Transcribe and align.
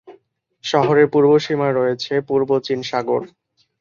শহরের 0.63 1.07
পূর্বসীমায় 1.13 1.75
রয়েছে 1.75 2.13
পূর্ব 2.29 2.49
চীন 2.59 2.79
সাগর। 2.83 3.21